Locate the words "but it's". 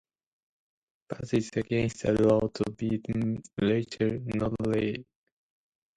1.09-1.55